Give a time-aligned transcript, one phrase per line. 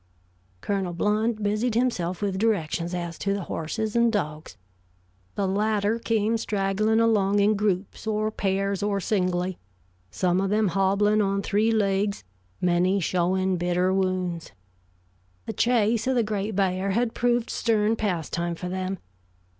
[0.61, 4.57] Colonel Blount busied himself with directions as to the horses and dogs.
[5.35, 9.59] The latter came straggling along in groups or pairs or singly,
[10.09, 12.23] some of them hobbling on three legs,
[12.59, 14.53] many showing bitter wounds.
[15.45, 18.97] The chase of the great bear had proved stern pastime for them.